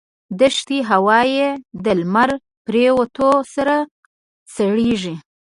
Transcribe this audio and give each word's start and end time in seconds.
دښتي 0.41 0.79
هوا 0.89 1.19
یې 1.35 1.47
د 1.83 1.85
لمر 1.99 2.29
پرېوتو 2.65 3.29
سره 3.55 3.75
سړېږي. 4.55 5.15